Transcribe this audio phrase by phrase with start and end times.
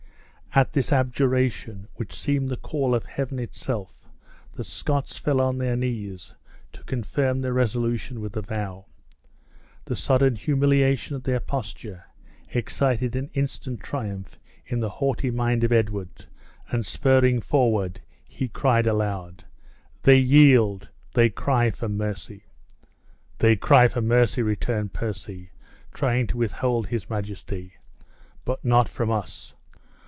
[0.53, 4.09] At this abjuration, which seemed the call of Heaven itself,
[4.53, 6.33] the Scots fell on their knees,
[6.73, 8.87] to confirm their resolution with a vow.
[9.85, 12.03] The sudden humiliation of their posture
[12.49, 16.25] excited an instant triumph in the haughty mind of Edward,
[16.69, 19.45] and spurring forward, he shouted aloud,
[20.03, 20.89] "They yield!
[21.13, 22.43] They cry for mercy!"
[23.37, 25.51] "They cry for mercy!" returned Percy,
[25.93, 27.75] trying to withhold his majesty,
[28.43, 29.53] "but not from us.